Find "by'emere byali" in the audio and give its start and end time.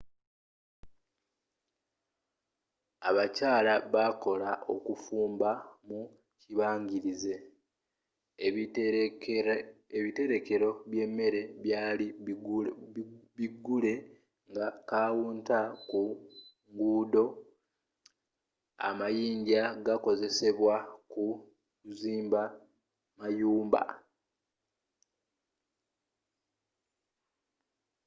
10.91-12.07